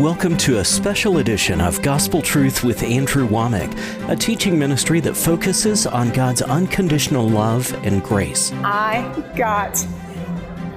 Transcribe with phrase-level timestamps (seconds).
[0.00, 5.14] Welcome to a special edition of Gospel Truth with Andrew Wommack, a teaching ministry that
[5.14, 8.52] focuses on God's unconditional love and grace.
[8.64, 9.02] I
[9.36, 9.86] got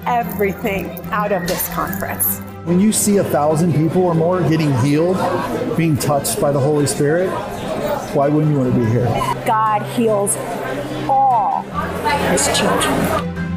[0.06, 2.40] everything out of this conference.
[2.66, 5.18] When you see a thousand people or more getting healed,
[5.78, 7.30] being touched by the Holy Spirit,
[8.14, 9.06] why wouldn't you want to be here?
[9.46, 10.36] God heals
[11.10, 11.62] all
[12.32, 12.94] his children.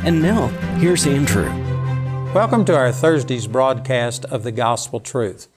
[0.06, 0.46] And now,
[0.78, 1.67] here's Andrew.
[2.34, 5.48] Welcome to our Thursday's broadcast of the Gospel Truth.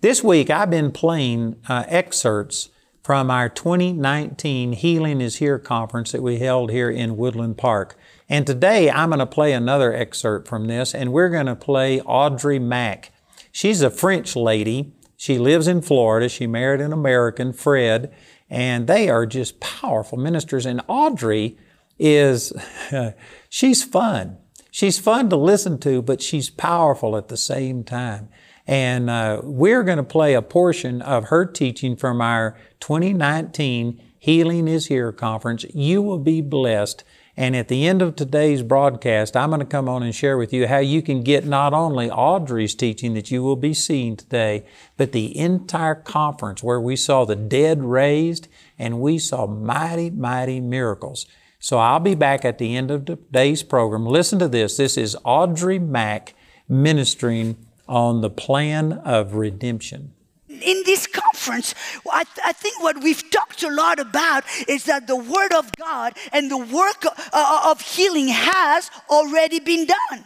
[0.00, 2.70] This week I've been playing uh, excerpts
[3.02, 7.98] from our 2019 Healing is Here conference that we held here in Woodland Park.
[8.26, 12.00] And today I'm going to play another excerpt from this, and we're going to play
[12.00, 13.12] Audrey Mack.
[13.52, 14.94] She's a French lady.
[15.18, 16.30] She lives in Florida.
[16.30, 18.12] She married an American, Fred,
[18.48, 20.64] and they are just powerful ministers.
[20.64, 21.58] And Audrey
[21.98, 22.54] is,
[23.50, 24.38] she's fun.
[24.74, 28.28] She's fun to listen to, but she's powerful at the same time.
[28.66, 34.66] And uh, we're going to play a portion of her teaching from our 2019 Healing
[34.66, 35.64] is Here conference.
[35.72, 37.04] You will be blessed.
[37.36, 40.52] And at the end of today's broadcast, I'm going to come on and share with
[40.52, 44.66] you how you can get not only Audrey's teaching that you will be seeing today,
[44.96, 50.58] but the entire conference where we saw the dead raised and we saw mighty, mighty
[50.58, 51.26] miracles.
[51.64, 54.04] So I'll be back at the end of today's program.
[54.04, 54.76] Listen to this.
[54.76, 56.34] This is Audrey Mack
[56.68, 57.56] ministering
[57.88, 60.12] on the plan of redemption.
[60.46, 61.74] In this conference,
[62.12, 65.72] I, th- I, think what we've talked a lot about is that the Word of
[65.78, 70.24] God and the work uh, of healing has already been done.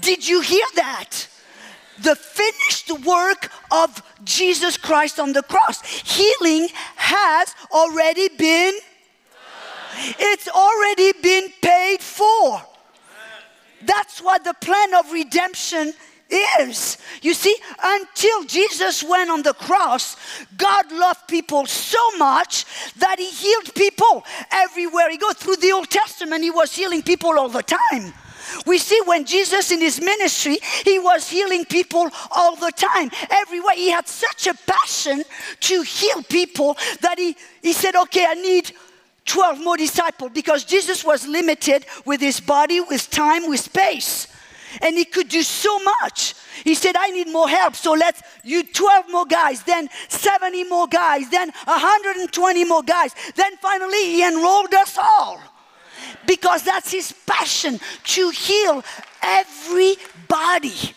[0.00, 1.28] Did you hear that?
[2.00, 5.84] The finished work of Jesus Christ on the cross.
[5.84, 8.72] Healing has already been
[9.96, 12.62] it's already been paid for.
[13.82, 15.92] That's what the plan of redemption
[16.58, 16.98] is.
[17.22, 20.16] You see, until Jesus went on the cross,
[20.56, 22.64] God loved people so much
[22.96, 25.34] that He healed people everywhere He goes.
[25.34, 28.14] Through the Old Testament, He was healing people all the time.
[28.66, 33.74] We see when Jesus in his ministry, he was healing people all the time, everywhere.
[33.74, 35.24] He had such a passion
[35.60, 38.72] to heal people that he, he said, Okay, I need
[39.26, 44.28] 12 more disciples because Jesus was limited with his body, with time, with space.
[44.82, 46.34] And he could do so much.
[46.64, 47.76] He said, I need more help.
[47.76, 53.14] So let's you 12 more guys, then 70 more guys, then 120 more guys.
[53.36, 55.40] Then finally he enrolled us all.
[56.26, 58.82] Because that's his passion to heal
[59.22, 60.94] everybody.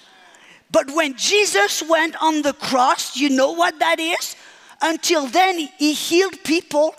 [0.72, 4.36] But when Jesus went on the cross, you know what that is?
[4.82, 6.96] Until then, he healed people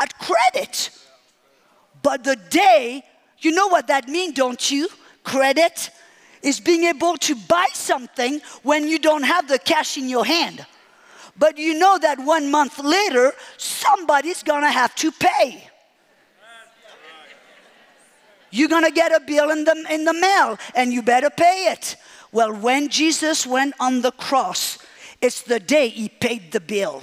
[0.00, 0.90] at credit.
[2.02, 3.04] But the day,
[3.38, 4.88] you know what that means, don't you?
[5.22, 5.90] Credit
[6.42, 10.64] is being able to buy something when you don't have the cash in your hand.
[11.38, 15.68] But you know that one month later, somebody's gonna have to pay.
[18.50, 21.96] You're gonna get a bill in the, in the mail and you better pay it.
[22.32, 24.78] Well, when Jesus went on the cross,
[25.20, 27.02] it's the day he paid the bill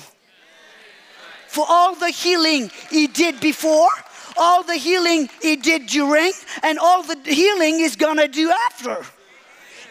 [1.57, 3.89] for all the healing he did before,
[4.37, 6.31] all the healing he did during,
[6.61, 9.03] and all the healing he's gonna do after.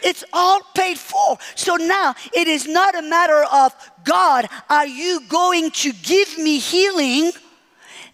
[0.01, 1.37] It's all paid for.
[1.55, 6.57] So now it is not a matter of God, are you going to give me
[6.57, 7.33] healing?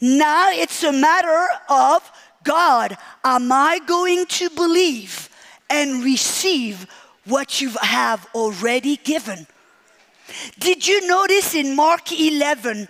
[0.01, 2.11] Now it's a matter of
[2.43, 5.29] God, am I going to believe
[5.69, 6.87] and receive
[7.25, 9.45] what you have already given?
[10.59, 12.87] Did you notice in Mark 11,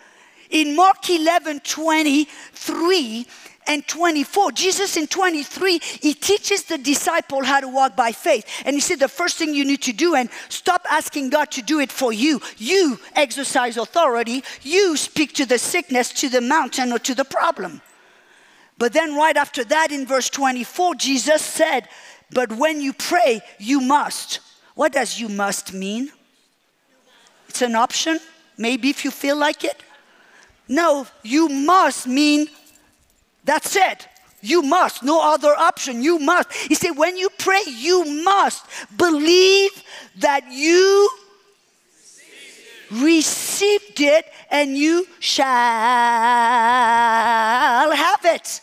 [0.54, 3.28] in Mark 11 23
[3.66, 8.46] and 24, Jesus in 23, he teaches the disciple how to walk by faith.
[8.66, 11.62] And he said, the first thing you need to do, and stop asking God to
[11.62, 12.42] do it for you.
[12.58, 14.44] You exercise authority.
[14.62, 17.82] You speak to the sickness, to the mountain, or to the problem.
[18.78, 21.88] But then, right after that, in verse 24, Jesus said,
[22.32, 24.40] But when you pray, you must.
[24.76, 26.12] What does you must mean?
[27.48, 28.20] It's an option,
[28.58, 29.82] maybe if you feel like it.
[30.68, 32.48] No, you must mean
[33.44, 34.08] that's it.
[34.42, 36.04] You must, no other option.
[36.04, 36.52] You must.
[36.54, 38.66] He said, when you pray, you must
[38.98, 39.72] believe
[40.18, 41.10] that you
[42.92, 45.46] received it and you shall
[47.92, 48.62] have it.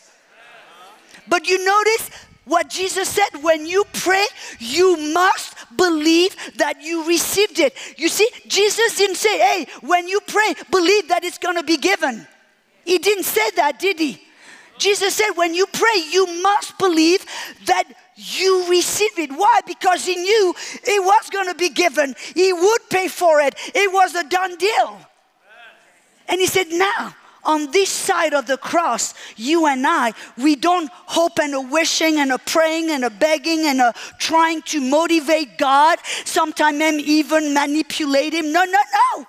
[1.26, 2.10] But you notice
[2.44, 4.26] what Jesus said when you pray,
[4.58, 7.76] you must believe that you received it.
[7.96, 11.76] You see, Jesus didn't say, hey, when you pray, believe that it's going to be
[11.76, 12.26] given.
[12.84, 14.20] He didn't say that, did he?
[14.78, 17.24] Jesus said, when you pray, you must believe
[17.66, 17.84] that
[18.16, 19.30] you receive it.
[19.30, 19.60] Why?
[19.66, 20.54] Because he knew
[20.84, 23.54] it was going to be given, he would pay for it.
[23.74, 24.98] It was a done deal.
[26.28, 27.14] And he said, Now,
[27.44, 32.18] on this side of the cross, you and I, we don't hope and a wishing
[32.18, 38.32] and a praying and a begging and a trying to motivate God, sometimes even manipulate
[38.32, 38.52] Him.
[38.52, 38.80] No, no,
[39.16, 39.26] no.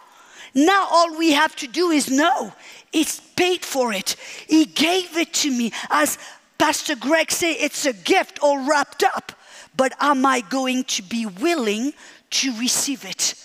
[0.53, 2.53] Now all we have to do is know
[2.91, 4.15] it's paid for it.
[4.47, 5.71] He gave it to me.
[5.89, 6.17] As
[6.57, 9.31] Pastor Greg said, it's a gift all wrapped up.
[9.75, 11.93] But am I going to be willing
[12.31, 13.35] to receive it?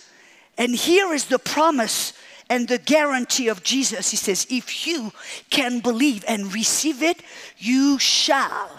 [0.59, 2.13] And here is the promise
[2.48, 4.10] and the guarantee of Jesus.
[4.10, 5.12] He says, if you
[5.50, 7.22] can believe and receive it,
[7.58, 8.70] you shall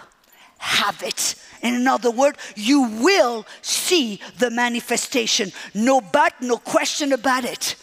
[0.57, 1.35] have it.
[1.61, 5.51] In other words, you will see the manifestation.
[5.73, 7.75] No but, no question about it.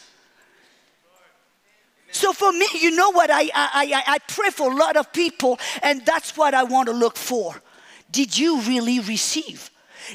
[2.11, 3.29] So for me, you know what?
[3.31, 6.95] I, I, I, pray for a lot of people, and that's what I want to
[6.95, 7.61] look for.
[8.13, 9.69] Did you really receive?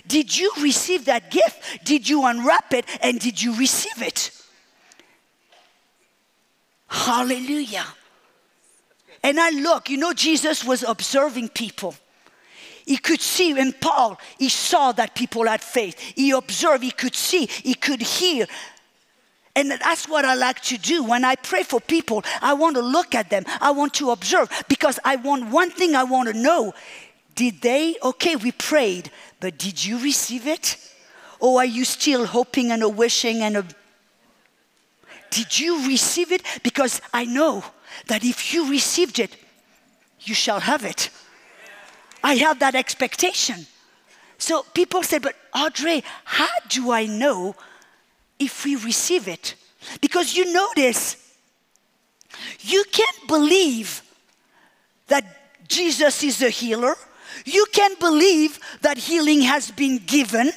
[0.07, 1.83] Did you receive that gift?
[1.83, 4.31] Did you unwrap it and did you receive it?
[6.89, 7.85] Hallelujah.
[9.23, 11.95] And I look, you know, Jesus was observing people.
[12.85, 15.99] He could see in Paul, he saw that people had faith.
[15.99, 18.47] He observed, he could see, he could hear.
[19.55, 21.03] And that's what I like to do.
[21.03, 23.43] When I pray for people, I want to look at them.
[23.61, 26.73] I want to observe because I want one thing I want to know.
[27.35, 27.95] Did they?
[28.01, 30.77] Okay, we prayed, but did you receive it?
[31.39, 33.75] Or are you still hoping and wishing and.
[35.31, 36.43] Did you receive it?
[36.63, 37.63] Because I know
[38.07, 39.35] that if you received it,
[40.21, 41.09] you shall have it.
[42.23, 43.65] I have that expectation.
[44.37, 47.55] So people say, but Audrey, how do I know
[48.39, 49.55] if we receive it.
[50.01, 51.17] Because you notice,
[52.61, 54.01] you can't believe
[55.07, 55.25] that
[55.67, 56.95] Jesus is a healer.
[57.45, 60.51] You can believe that healing has been given.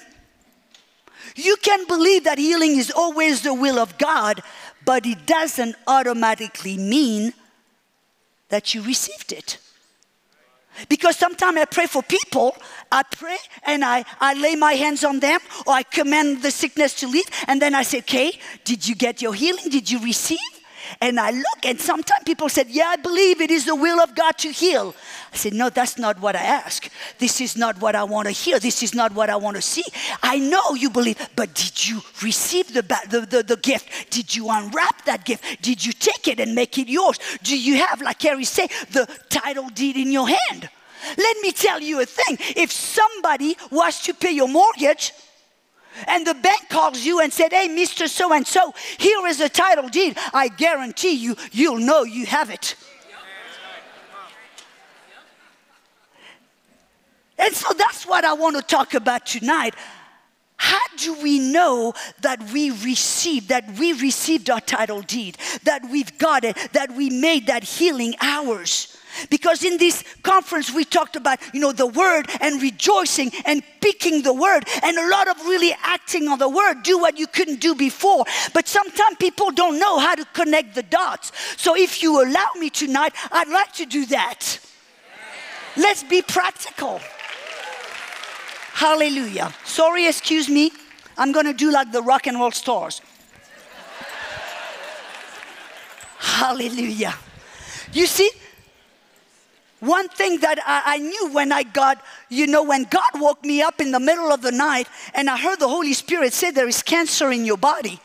[1.34, 4.42] You can believe that healing is always the will of God,
[4.84, 7.32] but it doesn't automatically mean
[8.48, 9.58] that you received it.
[10.88, 12.56] Because sometimes I pray for people,
[12.90, 16.94] I pray and I, I lay my hands on them or I command the sickness
[17.00, 18.32] to leave, and then I say, Okay,
[18.64, 19.68] did you get your healing?
[19.68, 20.38] Did you receive?
[21.00, 24.14] And I look, and sometimes people said, Yeah, I believe it is the will of
[24.14, 24.94] God to heal.
[25.32, 26.88] I said, No, that's not what I ask.
[27.18, 28.58] This is not what I want to hear.
[28.58, 29.84] This is not what I want to see.
[30.22, 34.10] I know you believe, but did you receive the, the, the, the gift?
[34.10, 35.62] Did you unwrap that gift?
[35.62, 37.18] Did you take it and make it yours?
[37.42, 40.68] Do you have, like Carrie said, the title deed in your hand?
[41.16, 42.38] Let me tell you a thing.
[42.56, 45.12] If somebody was to pay your mortgage,
[46.06, 48.08] and the bank calls you and said, Hey, Mr.
[48.08, 50.16] So and so, here is a title deed.
[50.32, 52.76] I guarantee you, you'll know you have it.
[57.38, 59.74] And so that's what I want to talk about tonight.
[60.62, 66.16] How do we know that we received, that we received our title deed, that we've
[66.18, 68.96] got it, that we made that healing ours?
[69.28, 74.22] Because in this conference, we talked about, you know, the word and rejoicing and picking
[74.22, 76.84] the word and a lot of really acting on the word.
[76.84, 78.24] Do what you couldn't do before.
[78.54, 81.32] But sometimes people don't know how to connect the dots.
[81.56, 84.60] So if you allow me tonight, I'd like to do that.
[85.76, 87.00] Let's be practical.
[88.72, 89.52] Hallelujah.
[89.64, 90.72] Sorry, excuse me.
[91.16, 93.00] I'm going to do like the rock and roll stars.
[96.18, 97.14] Hallelujah.
[97.92, 98.30] You see,
[99.80, 103.60] one thing that I, I, knew when I got, you know, when God woke me
[103.60, 106.68] up in the middle of the night and I heard the Holy Spirit say, There
[106.68, 108.00] is cancer in your body.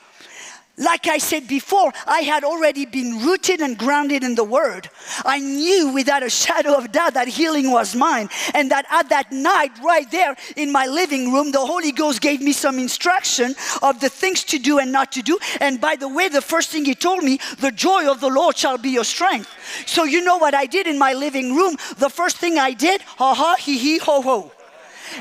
[0.79, 4.87] Like I said before, I had already been rooted and grounded in the Word.
[5.25, 8.29] I knew without a shadow of doubt that healing was mine.
[8.53, 12.41] And that at that night, right there in my living room, the Holy Ghost gave
[12.41, 15.39] me some instruction of the things to do and not to do.
[15.61, 18.55] And by the way, the first thing He told me, the joy of the Lord
[18.55, 19.49] shall be your strength.
[19.87, 21.75] So you know what I did in my living room?
[21.97, 24.51] The first thing I did, ha ha, he he, ho ho.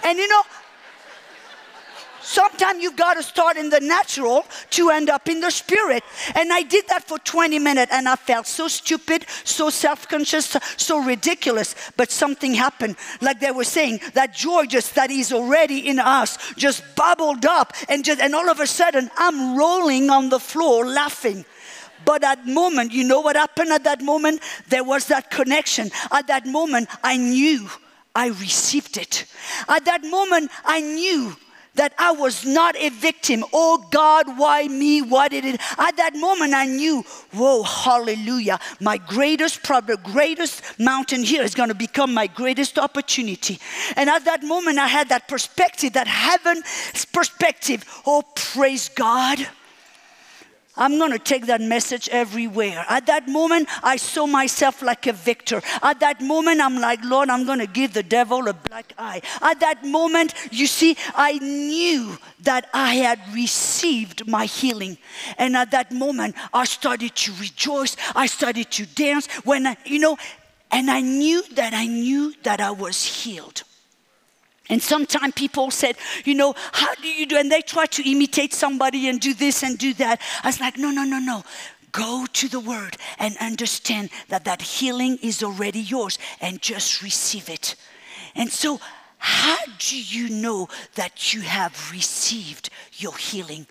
[0.04, 0.42] And you know,
[2.26, 6.02] Sometimes you've got to start in the natural to end up in the spirit.
[6.34, 10.56] And I did that for 20 minutes and I felt so stupid, so self conscious,
[10.76, 11.76] so ridiculous.
[11.96, 12.96] But something happened.
[13.20, 17.72] Like they were saying, that joy just that is already in us just bubbled up.
[17.88, 21.44] And, just, and all of a sudden, I'm rolling on the floor laughing.
[22.04, 24.42] But at that moment, you know what happened at that moment?
[24.68, 25.92] There was that connection.
[26.10, 27.70] At that moment, I knew
[28.16, 29.26] I received it.
[29.68, 31.36] At that moment, I knew
[31.76, 33.44] that I was not a victim.
[33.52, 35.02] Oh God, why me?
[35.02, 35.60] Why did it?
[35.78, 37.02] At that moment, I knew,
[37.32, 38.58] whoa, hallelujah.
[38.80, 43.58] My greatest problem, greatest mountain here is going to become my greatest opportunity.
[43.96, 47.84] And at that moment, I had that perspective, that heaven's perspective.
[48.06, 49.46] Oh, praise God.
[50.76, 52.84] I'm going to take that message everywhere.
[52.88, 55.62] At that moment, I saw myself like a victor.
[55.82, 59.22] At that moment, I'm like, Lord, I'm going to give the devil a black eye.
[59.40, 64.98] At that moment, you see, I knew that I had received my healing.
[65.38, 67.96] And at that moment, I started to rejoice.
[68.14, 69.26] I started to dance.
[69.44, 70.16] When I, you know,
[70.70, 73.62] and I knew that I knew that I was healed.
[74.68, 77.36] And sometimes people said, you know, how do you do?
[77.36, 80.20] And they try to imitate somebody and do this and do that.
[80.42, 81.44] I was like, no, no, no, no.
[81.92, 87.48] Go to the word and understand that that healing is already yours and just receive
[87.48, 87.76] it.
[88.34, 88.80] And so,
[89.18, 93.66] how do you know that you have received your healing?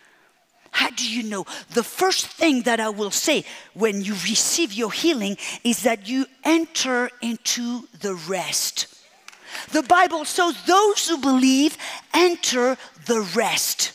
[0.71, 1.45] How do you know?
[1.73, 6.25] The first thing that I will say when you receive your healing is that you
[6.43, 8.94] enter into the rest.
[9.71, 11.77] The Bible says those who believe
[12.13, 13.91] enter the rest.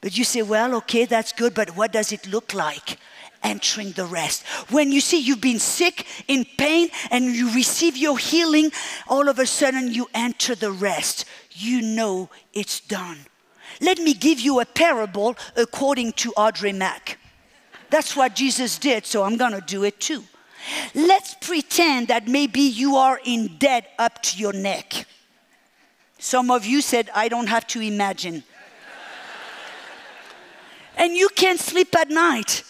[0.00, 2.98] But you say, well, okay, that's good, but what does it look like?
[3.42, 4.46] Entering the rest.
[4.70, 8.70] When you see you've been sick, in pain, and you receive your healing,
[9.08, 11.24] all of a sudden you enter the rest.
[11.52, 13.18] You know it's done.
[13.80, 17.18] Let me give you a parable according to Audrey Mack.
[17.90, 20.24] That's what Jesus did, so I'm gonna do it too.
[20.94, 25.06] Let's pretend that maybe you are in debt up to your neck.
[26.18, 28.42] Some of you said, I don't have to imagine.
[30.96, 32.64] and you can't sleep at night.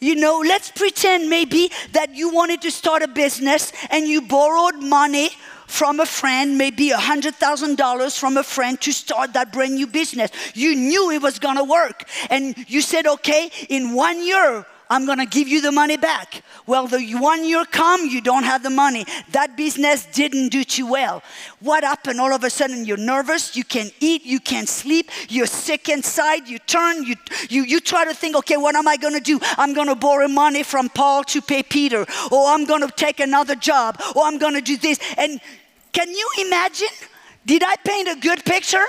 [0.00, 4.82] You know, let's pretend maybe that you wanted to start a business and you borrowed
[4.82, 5.30] money
[5.66, 10.30] from a friend, maybe a $100,000 from a friend to start that brand new business.
[10.54, 12.06] You knew it was gonna work.
[12.28, 16.42] And you said, okay, in one year, I'm to give you the money back.
[16.66, 19.04] Well, the one year come, you don't have the money.
[19.32, 21.22] That business didn't do too well.
[21.60, 22.20] What happened?
[22.20, 23.56] All of a sudden, you're nervous.
[23.56, 24.24] You can't eat.
[24.24, 25.10] You can't sleep.
[25.28, 26.48] You're sick inside.
[26.48, 27.04] You turn.
[27.04, 27.16] You
[27.48, 28.36] you you try to think.
[28.36, 29.38] Okay, what am I to do?
[29.56, 34.00] I'm to borrow money from Paul to pay Peter, or I'm to take another job,
[34.14, 34.98] or I'm to do this.
[35.16, 35.40] And
[35.92, 36.88] can you imagine?
[37.46, 38.84] Did I paint a good picture?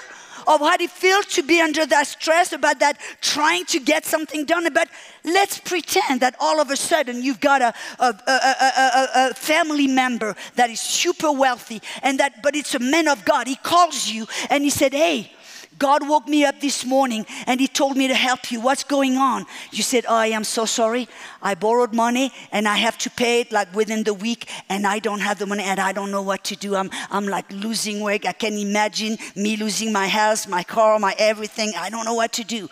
[0.47, 4.45] Of how it feels to be under that stress about that trying to get something
[4.45, 4.67] done.
[4.73, 4.89] But
[5.23, 10.35] let's pretend that all of a sudden you've got a, a, a, a, family member
[10.55, 13.47] that is super wealthy and that, but it's a man of God.
[13.47, 15.31] He calls you and he said, Hey,
[15.77, 18.61] God woke me up this morning and He told me to help you.
[18.61, 19.45] What's going on?
[19.71, 21.07] You said, Oh, I am so sorry.
[21.41, 24.99] I borrowed money and I have to pay it like within the week and I
[24.99, 26.75] don't have the money and I don't know what to do.
[26.75, 28.25] I'm, I'm like losing weight.
[28.25, 31.73] I can imagine me losing my house, my car, my everything.
[31.77, 32.69] I don't know what to do.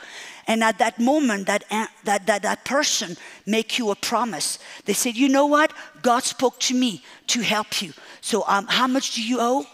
[0.47, 1.63] And at that moment, that,
[2.03, 4.59] that, that, that person make you a promise.
[4.85, 5.73] They said, You know what?
[6.01, 7.93] God spoke to me to help you.
[8.21, 9.65] So um, how much do you owe?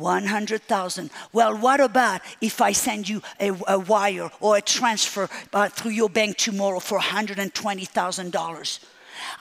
[0.00, 1.10] 100,000.
[1.32, 5.92] Well, what about if I send you a, a wire or a transfer uh, through
[5.92, 8.84] your bank tomorrow for $120,000?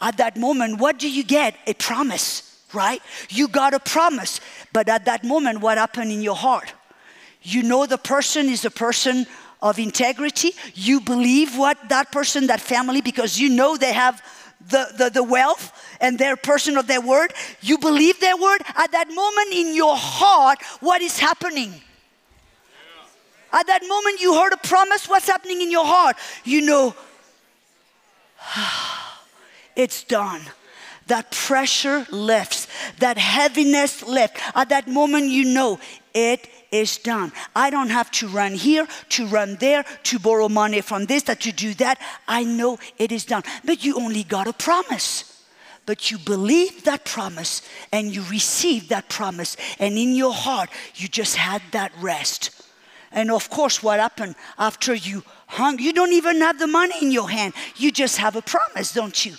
[0.01, 1.55] At that moment, what do you get?
[1.65, 3.01] A promise, right?
[3.29, 4.41] You got a promise.
[4.73, 6.73] But at that moment, what happened in your heart?
[7.41, 9.25] You know the person is a person
[9.61, 10.51] of integrity.
[10.73, 14.21] You believe what that person, that family, because you know they have
[14.59, 18.91] the, the, the wealth and they're person of their word, you believe their word, at
[18.91, 21.73] that moment in your heart, what is happening?
[23.51, 26.15] At that moment you heard a promise, what's happening in your heart?
[26.43, 26.95] You know,
[29.75, 30.41] it's done.
[31.07, 32.67] That pressure lifts,
[32.99, 34.39] that heaviness lifts.
[34.53, 35.79] At that moment, you know
[36.13, 37.31] it is done.
[37.55, 41.41] I don't have to run here, to run there, to borrow money from this, that
[41.41, 41.99] to do that.
[42.27, 43.41] I know it is done.
[43.65, 45.28] But you only got a promise.
[45.89, 51.07] But you believe that promise and you receive that promise, and in your heart, you
[51.07, 52.51] just had that rest.
[53.11, 55.79] And of course, what happened after you hung?
[55.79, 57.55] You don't even have the money in your hand.
[57.75, 59.33] You just have a promise, don't you?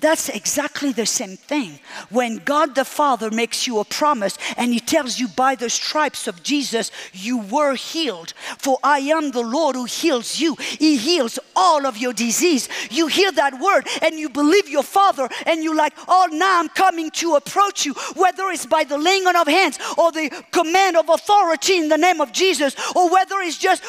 [0.00, 1.78] That's exactly the same thing.
[2.08, 6.26] When God the Father makes you a promise and He tells you, by the stripes
[6.26, 8.32] of Jesus, you were healed.
[8.58, 10.56] For I am the Lord who heals you.
[10.56, 12.68] He heals all of your disease.
[12.90, 16.68] You hear that word and you believe your Father, and you're like, oh, now I'm
[16.70, 20.96] coming to approach you, whether it's by the laying on of hands or the command
[20.96, 23.82] of authority in the name of Jesus, or whether it's just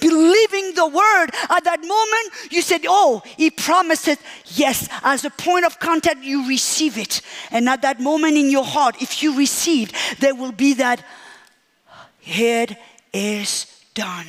[0.00, 4.18] believing the word at that moment, you said, Oh, he promised it.
[4.46, 7.20] Yes, as a point of contact, you receive it.
[7.50, 11.04] And at that moment in your heart, if you receive, there will be that
[12.26, 12.76] It
[13.12, 14.26] is done.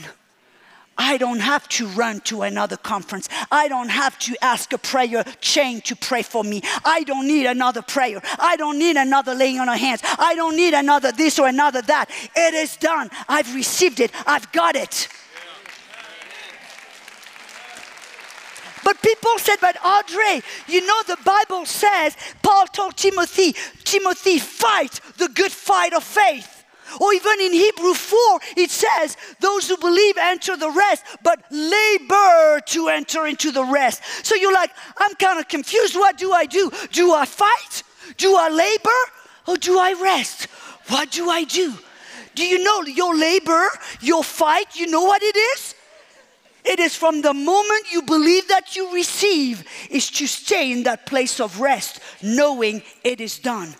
[0.97, 3.27] I don't have to run to another conference.
[3.51, 6.61] I don't have to ask a prayer chain to pray for me.
[6.85, 8.21] I don't need another prayer.
[8.39, 10.01] I don't need another laying on of hands.
[10.17, 12.09] I don't need another this or another that.
[12.35, 13.09] It is done.
[13.27, 14.11] I've received it.
[14.25, 15.09] I've got it.
[18.85, 25.01] But people said, but Audrey, you know the Bible says, Paul told Timothy, Timothy, fight
[25.17, 26.63] the good fight of faith.
[27.01, 32.61] Or even in Hebrew 4, it says, Those who believe enter the rest, but labor
[32.67, 34.03] to enter into the rest.
[34.23, 35.95] So you're like, I'm kind of confused.
[35.95, 36.71] What do I do?
[36.91, 37.83] Do I fight?
[38.17, 39.01] Do I labor?
[39.47, 40.43] Or do I rest?
[40.89, 41.73] What do I do?
[42.35, 43.67] Do you know your labor,
[44.01, 45.74] your fight, you know what it is?
[46.65, 51.05] It is from the moment you believe that you receive, is to stay in that
[51.05, 53.75] place of rest, knowing it is done.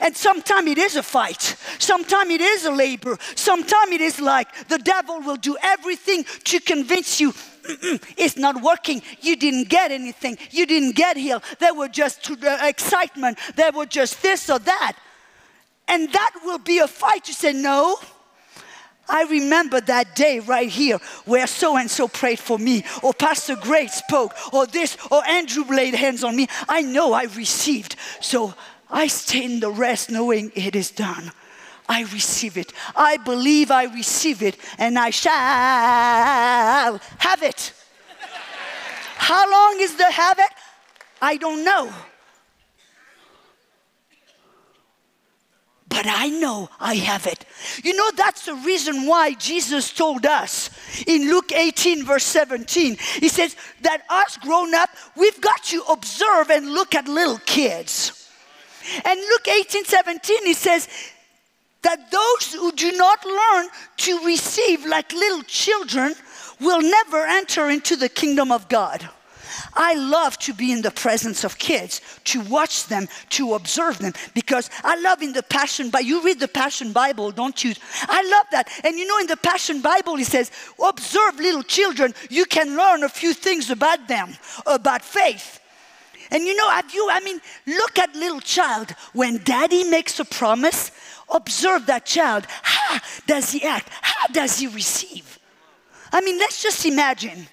[0.00, 1.56] And sometimes it is a fight.
[1.78, 3.18] Sometimes it is a labor.
[3.34, 7.32] Sometimes it is like the devil will do everything to convince you
[8.16, 9.02] it's not working.
[9.20, 10.38] You didn't get anything.
[10.50, 11.42] You didn't get healed.
[11.58, 13.38] There were just uh, excitement.
[13.56, 14.96] There were just this or that.
[15.88, 17.28] And that will be a fight.
[17.28, 17.98] You say, no.
[19.08, 23.56] I remember that day right here where so and so prayed for me, or Pastor
[23.56, 26.48] Gray spoke, or this, or Andrew laid hands on me.
[26.68, 27.96] I know I received.
[28.20, 28.54] So
[28.90, 31.32] I stay in the rest knowing it is done.
[31.88, 32.72] I receive it.
[32.96, 35.32] I believe I receive it, and I shall
[37.18, 37.72] have it.
[39.16, 40.50] How long is the have it?
[41.22, 41.92] I don't know.
[45.88, 47.44] But I know I have it.
[47.84, 50.70] You know, that's the reason why Jesus told us
[51.06, 52.96] in Luke 18, verse 17.
[53.20, 58.28] He says that us grown up, we've got to observe and look at little kids.
[59.04, 60.88] And Luke 18 17, he says
[61.82, 66.14] that those who do not learn to receive like little children
[66.60, 69.08] will never enter into the kingdom of God.
[69.74, 74.12] I love to be in the presence of kids, to watch them, to observe them,
[74.34, 76.06] because I love in the Passion Bible.
[76.06, 77.74] You read the Passion Bible, don't you?
[78.02, 78.68] I love that.
[78.84, 80.50] And you know, in the Passion Bible, it says,
[80.82, 82.14] observe little children.
[82.30, 84.34] You can learn a few things about them,
[84.66, 85.60] about faith.
[86.30, 88.90] And you know, have you, I mean, look at little child.
[89.12, 90.90] When daddy makes a promise,
[91.32, 92.46] observe that child.
[92.62, 93.88] How does he act?
[94.00, 95.38] How does he receive?
[96.12, 97.46] I mean, let's just imagine.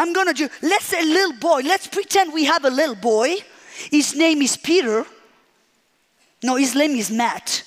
[0.00, 3.36] I'm gonna do, let's say little boy, let's pretend we have a little boy.
[3.90, 5.04] His name is Peter.
[6.42, 7.62] No, his name is Matt.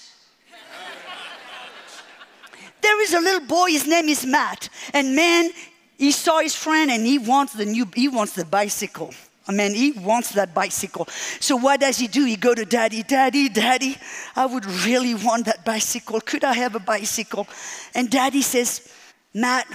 [2.82, 4.68] there is a little boy, his name is Matt.
[4.96, 5.52] And man,
[5.96, 9.14] he saw his friend and he wants the new, he wants the bicycle.
[9.48, 11.06] I mean, he wants that bicycle.
[11.40, 12.26] So what does he do?
[12.26, 13.96] He go to daddy, daddy, daddy,
[14.36, 16.20] I would really want that bicycle.
[16.20, 17.46] Could I have a bicycle?
[17.94, 18.92] And daddy says,
[19.36, 19.68] Matt,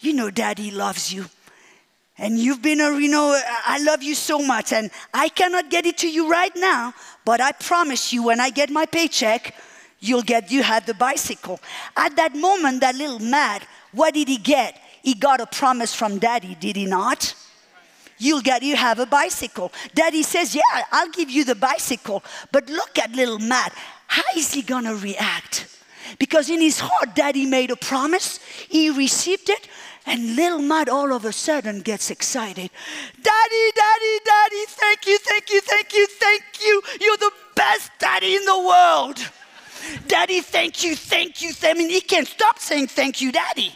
[0.00, 1.26] you know daddy loves you.
[2.22, 4.72] And you've been a, you know, I love you so much.
[4.72, 8.48] And I cannot get it to you right now, but I promise you when I
[8.48, 9.56] get my paycheck,
[9.98, 11.58] you'll get, you have the bicycle.
[11.96, 14.80] At that moment, that little Matt, what did he get?
[15.02, 17.34] He got a promise from daddy, did he not?
[18.18, 19.72] you'll get you have a bicycle.
[19.96, 22.22] Daddy says, Yeah, I'll give you the bicycle.
[22.52, 23.74] But look at little Matt.
[24.06, 25.66] How is he gonna react?
[26.20, 29.68] Because in his heart, daddy made a promise, he received it,
[30.06, 32.70] and little Matt all of a sudden gets excited.
[33.22, 36.82] Daddy, daddy, daddy, thank you, thank you, thank you, thank you.
[37.00, 39.18] You're the best daddy in the world.
[40.06, 41.52] Daddy, thank you, thank you.
[41.62, 43.72] I mean, he can't stop saying thank you, daddy.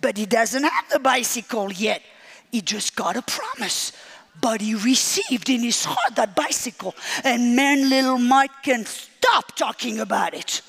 [0.00, 2.02] But he doesn't have the bicycle yet.
[2.50, 3.92] He just got a promise.
[4.40, 6.94] But he received in his heart that bicycle.
[7.24, 10.62] And man, little Mike can't stop talking about it.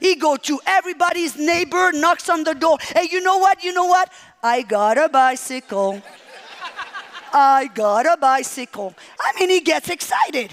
[0.00, 2.78] He go to everybody's neighbor, knocks on the door.
[2.80, 3.62] Hey, you know what?
[3.64, 4.12] You know what?
[4.42, 6.02] I got a bicycle.
[7.32, 8.94] I got a bicycle.
[9.20, 10.52] I mean, he gets excited.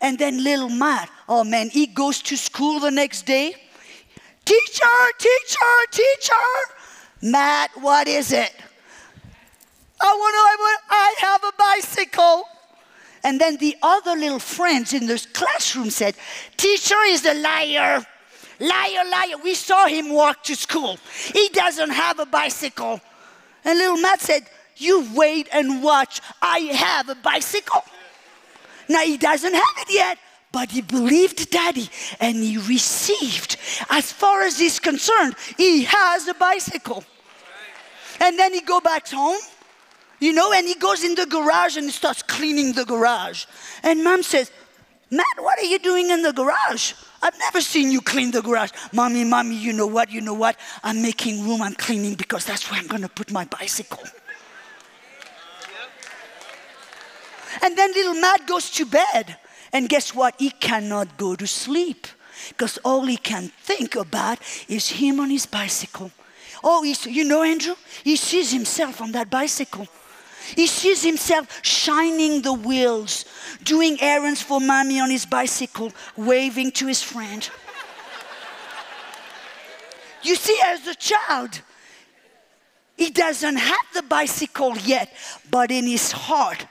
[0.00, 3.54] And then little Matt, oh man, he goes to school the next day.
[4.44, 4.86] Teacher,
[5.18, 6.34] teacher, teacher.
[7.22, 8.52] Matt, what is it?
[10.00, 12.44] I want to, I, want, I have a bicycle.
[13.22, 16.16] And then the other little friends in the classroom said,
[16.56, 18.04] Teacher is a liar.
[18.62, 19.36] Liar, liar.
[19.42, 20.98] We saw him walk to school.
[21.32, 23.00] He doesn't have a bicycle.
[23.64, 24.44] And little Matt said,
[24.76, 26.20] You wait and watch.
[26.40, 27.82] I have a bicycle.
[28.88, 30.18] Now he doesn't have it yet,
[30.52, 33.56] but he believed daddy and he received.
[33.90, 37.04] As far as he's concerned, he has a bicycle.
[38.20, 39.40] And then he go back home
[40.22, 43.46] you know, and he goes in the garage and he starts cleaning the garage.
[43.82, 44.52] And mom says,
[45.10, 46.92] Matt, what are you doing in the garage?
[47.22, 48.70] I've never seen you clean the garage.
[48.92, 50.10] Mommy, mommy, you know what?
[50.10, 50.56] You know what?
[50.82, 54.02] I'm making room, I'm cleaning because that's where I'm going to put my bicycle.
[57.62, 59.36] And then little Matt goes to bed.
[59.72, 60.34] And guess what?
[60.38, 62.06] He cannot go to sleep
[62.48, 66.10] because all he can think about is him on his bicycle.
[66.64, 69.86] Oh, he's, you know, Andrew, he sees himself on that bicycle.
[70.54, 73.24] He sees himself shining the wheels,
[73.64, 77.48] doing errands for mommy on his bicycle, waving to his friend.
[80.22, 81.62] you see, as a child,
[82.96, 85.12] he doesn't have the bicycle yet,
[85.50, 86.66] but in his heart,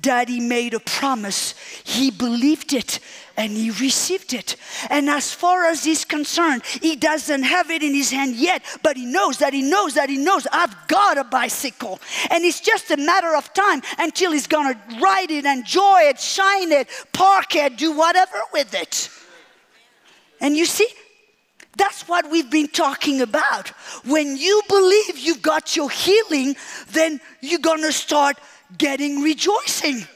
[0.00, 1.54] Daddy made a promise.
[1.84, 2.98] He believed it
[3.36, 4.56] and he received it.
[4.90, 8.96] And as far as he's concerned, he doesn't have it in his hand yet, but
[8.96, 12.00] he knows that he knows that he knows I've got a bicycle.
[12.30, 16.72] And it's just a matter of time until he's gonna ride it, enjoy it, shine
[16.72, 19.10] it, park it, do whatever with it.
[20.40, 20.88] And you see,
[21.76, 23.68] that's what we've been talking about.
[24.04, 26.56] When you believe you've got your healing,
[26.92, 28.38] then you're gonna start
[28.78, 30.06] getting rejoicing.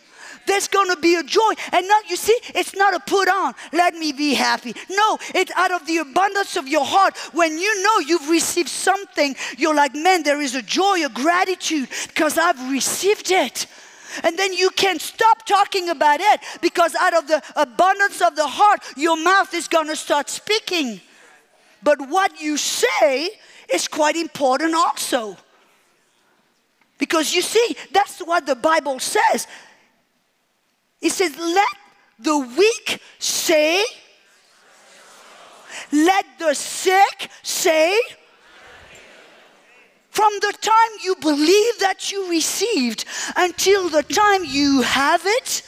[0.51, 1.53] There's gonna be a joy.
[1.71, 4.75] And not, you see, it's not a put on, let me be happy.
[4.91, 7.17] No, it's out of the abundance of your heart.
[7.33, 11.89] When you know you've received something, you're like, man, there is a joy, a gratitude,
[12.09, 13.69] because I've received it.
[14.25, 18.49] And then you can stop talking about it because out of the abundance of the
[18.49, 21.01] heart, your mouth is gonna start speaking.
[21.81, 23.31] But what you say
[23.73, 25.37] is quite important also.
[26.99, 29.47] Because you see, that's what the Bible says.
[31.01, 31.77] It says, let
[32.19, 33.85] the weak say,
[35.93, 37.99] let the sick say,
[40.11, 43.05] from the time you believe that you received
[43.37, 45.63] until the time you have it,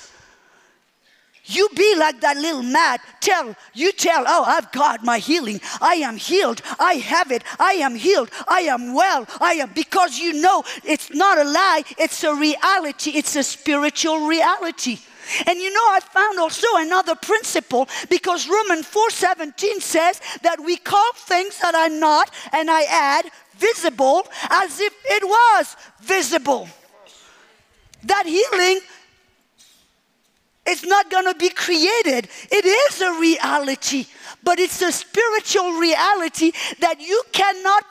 [1.44, 3.00] you be like that little Matt.
[3.20, 5.60] Tell, you tell, oh, I've got my healing.
[5.80, 6.62] I am healed.
[6.78, 7.42] I have it.
[7.58, 8.30] I am healed.
[8.48, 9.26] I am well.
[9.40, 14.26] I am, because you know it's not a lie, it's a reality, it's a spiritual
[14.26, 14.98] reality.
[15.46, 21.12] And you know, I found also another principle because Romans 4:17 says that we call
[21.14, 26.68] things that are not, and I add visible as if it was visible.
[28.04, 28.80] That healing
[30.66, 32.28] is not going to be created.
[32.50, 34.06] It is a reality,
[34.42, 37.84] but it's a spiritual reality that you cannot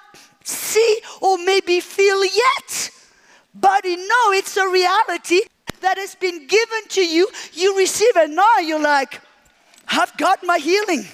[0.44, 2.91] see or maybe feel yet.
[3.54, 5.41] But you know it's a reality
[5.82, 7.28] that has been given to you.
[7.54, 9.22] You receive it now, you're like,
[9.88, 11.06] I've got my healing.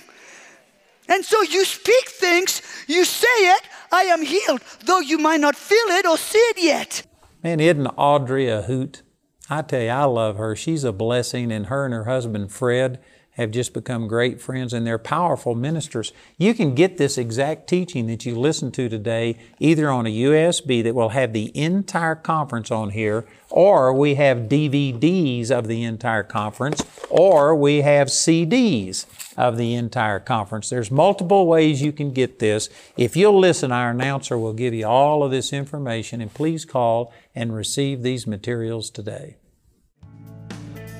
[1.09, 5.55] And so you speak things, you say it, I am healed, though you might not
[5.55, 7.03] feel it or see it yet.
[7.43, 9.03] Man, isn't Audrey a hoot?
[9.49, 10.55] I tell you, I love her.
[10.55, 12.99] She's a blessing, and her and her husband, Fred,
[13.37, 16.11] have just become great friends and they're powerful ministers.
[16.37, 20.83] You can get this exact teaching that you listened to today either on a USB
[20.83, 26.23] that will have the entire conference on here, or we have DVDs of the entire
[26.23, 29.05] conference, or we have CDs
[29.37, 30.69] of the entire conference.
[30.69, 32.69] There's multiple ways you can get this.
[32.97, 37.13] If you'll listen, our announcer will give you all of this information, and please call
[37.35, 39.37] and receive these materials today.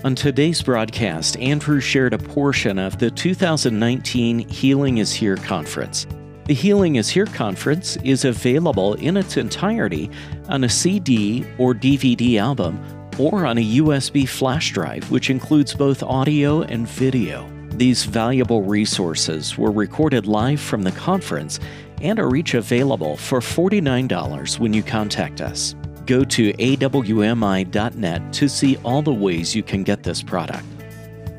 [0.04, 6.06] On today's broadcast, Andrew shared a portion of the 2019 Healing is Here conference.
[6.46, 10.12] The Healing is Here conference is available in its entirety
[10.50, 12.80] on a CD or DVD album
[13.18, 17.50] or on a USB flash drive, which includes both audio and video.
[17.72, 21.60] These valuable resources were recorded live from the conference
[22.04, 25.76] and are each available for $49 when you contact us.
[26.08, 30.65] Go to awmi.net to see all the ways you can get this product.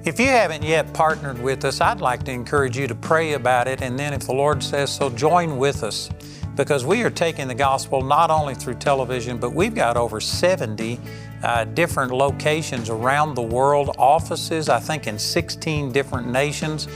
[0.04, 3.66] If you haven't yet partnered with us, I'd like to encourage you to pray about
[3.66, 6.08] it, and then if the Lord says so, join with us
[6.54, 10.98] because we are taking the gospel not only through television, but we've got over 70
[11.42, 16.88] uh, different locations around the world, offices, I think, in 16 different nations.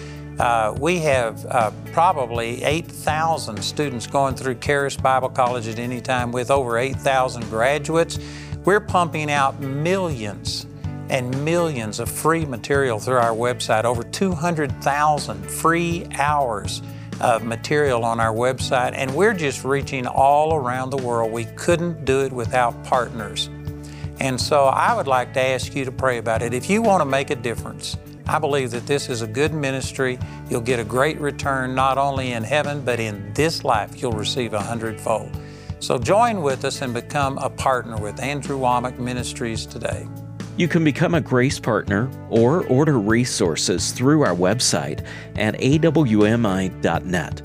[0.42, 6.32] Uh, we have uh, probably 8,000 students going through Charis Bible College at any time
[6.32, 8.18] with over 8,000 graduates.
[8.64, 10.66] We're pumping out millions
[11.08, 16.82] and millions of free material through our website, over 200,000 free hours
[17.20, 21.30] of material on our website, and we're just reaching all around the world.
[21.30, 23.48] We couldn't do it without partners.
[24.18, 26.52] And so I would like to ask you to pray about it.
[26.52, 30.18] If you want to make a difference, I believe that this is a good ministry.
[30.48, 34.52] You'll get a great return not only in heaven, but in this life, you'll receive
[34.54, 35.36] a hundredfold.
[35.80, 40.06] So join with us and become a partner with Andrew Wommack Ministries today.
[40.56, 45.04] You can become a Grace Partner or order resources through our website
[45.36, 47.42] at awmi.net.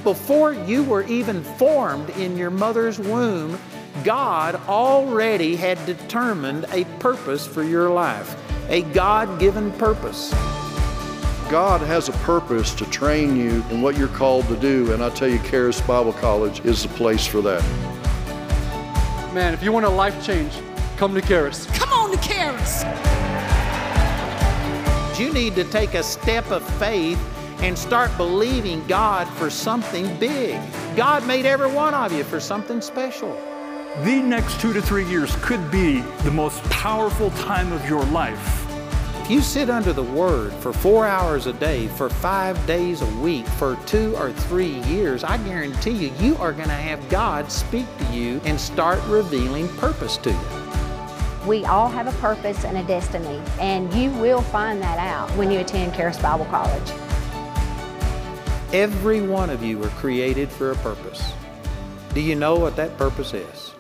[0.05, 3.59] Before you were even formed in your mother's womb,
[4.05, 8.37] God already had determined a purpose for your life,
[8.69, 10.31] a God given purpose.
[11.51, 15.11] God has a purpose to train you in what you're called to do, and I
[15.11, 17.63] tell you, Charis Bible College is the place for that.
[19.35, 20.53] Man, if you want a life change,
[20.97, 21.67] come to Charis.
[21.77, 22.85] Come on to Charis.
[25.19, 27.19] You need to take a step of faith
[27.63, 30.59] and start believing God for something big.
[30.97, 33.39] God made every one of you for something special.
[33.98, 38.64] The next two to three years could be the most powerful time of your life.
[39.20, 43.20] If you sit under the Word for four hours a day, for five days a
[43.20, 47.50] week, for two or three years, I guarantee you, you are going to have God
[47.50, 51.48] speak to you and start revealing purpose to you.
[51.48, 55.50] We all have a purpose and a destiny, and you will find that out when
[55.50, 56.90] you attend Charis Bible College.
[58.72, 61.33] Every one of you are created for a purpose.
[62.14, 63.74] Do you know what that purpose is?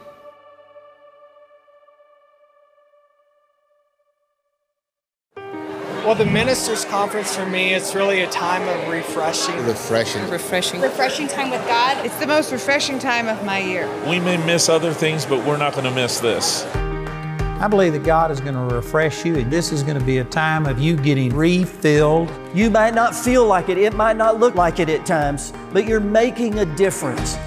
[6.10, 9.54] Well, the ministers' conference for me, it's really a time of refreshing.
[9.64, 10.28] Refreshing.
[10.28, 10.80] Refreshing.
[10.80, 12.04] Refreshing time with God.
[12.04, 13.88] It's the most refreshing time of my year.
[14.08, 16.64] We may miss other things, but we're not going to miss this.
[16.74, 20.18] I believe that God is going to refresh you, and this is going to be
[20.18, 22.28] a time of you getting refilled.
[22.54, 25.86] You might not feel like it, it might not look like it at times, but
[25.86, 27.38] you're making a difference.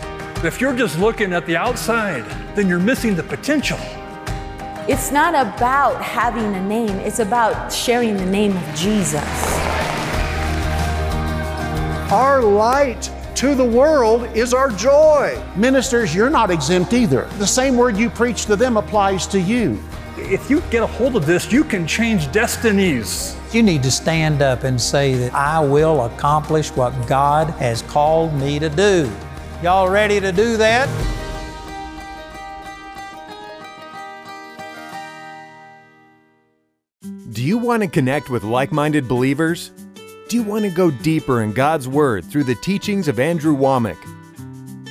[0.42, 2.24] If you're just looking at the outside,
[2.56, 3.78] then you're missing the potential.
[4.86, 9.24] It's not about having a name, it's about sharing the name of Jesus.
[12.12, 15.42] Our light to the world is our joy.
[15.56, 17.30] Ministers, you're not exempt either.
[17.38, 19.82] The same word you preach to them applies to you.
[20.18, 23.38] If you get a hold of this, you can change destinies.
[23.54, 28.34] You need to stand up and say that I will accomplish what God has called
[28.34, 29.10] me to do.
[29.62, 31.23] Y'all ready to do that?
[37.64, 39.72] Want to connect with like minded believers?
[40.28, 43.98] Do you want to go deeper in God's Word through the teachings of Andrew Wommack?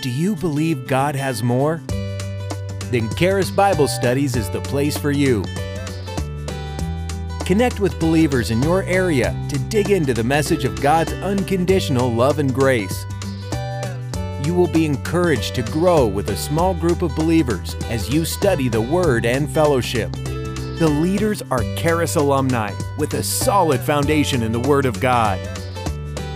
[0.01, 1.83] Do you believe God has more?
[2.91, 5.45] Then Charis Bible Studies is the place for you.
[7.45, 12.39] Connect with believers in your area to dig into the message of God's unconditional love
[12.39, 13.05] and grace.
[14.45, 18.69] You will be encouraged to grow with a small group of believers as you study
[18.69, 20.17] the Word and fellowship.
[20.79, 25.39] The leaders are Charis alumni with a solid foundation in the Word of God.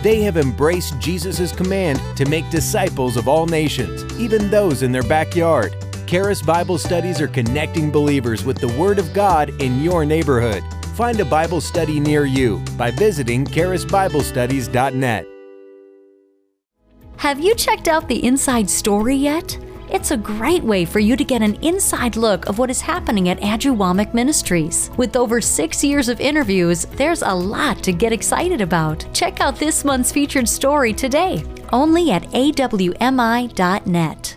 [0.03, 5.03] They have embraced Jesus' command to make disciples of all nations, even those in their
[5.03, 5.75] backyard.
[6.07, 10.62] Charis Bible Studies are connecting believers with the Word of God in your neighborhood.
[10.94, 15.27] Find a Bible study near you by visiting charisbiblestudies.net.
[17.16, 19.59] Have you checked out the inside story yet?
[19.88, 23.29] It's a great way for you to get an inside look of what is happening
[23.29, 24.90] at Wommack Ministries.
[24.96, 29.07] With over six years of interviews, there's a lot to get excited about.
[29.12, 34.37] Check out this month's featured story today, only at awmi.net.